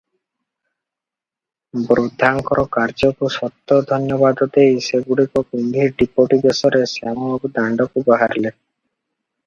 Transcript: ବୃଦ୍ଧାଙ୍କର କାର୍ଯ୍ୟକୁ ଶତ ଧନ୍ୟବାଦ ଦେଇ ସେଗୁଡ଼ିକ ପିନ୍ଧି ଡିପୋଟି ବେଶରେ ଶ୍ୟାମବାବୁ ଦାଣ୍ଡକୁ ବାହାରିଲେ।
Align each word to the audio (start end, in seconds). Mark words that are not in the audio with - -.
ବୃଦ୍ଧାଙ୍କର 1.89 2.63
କାର୍ଯ୍ୟକୁ 2.79 3.29
ଶତ 3.37 3.79
ଧନ୍ୟବାଦ 3.93 4.49
ଦେଇ 4.57 4.81
ସେଗୁଡ଼ିକ 4.89 5.47
ପିନ୍ଧି 5.53 5.89
ଡିପୋଟି 6.01 6.43
ବେଶରେ 6.49 6.85
ଶ୍ୟାମବାବୁ 6.97 7.53
ଦାଣ୍ଡକୁ 7.61 8.09
ବାହାରିଲେ। 8.11 8.55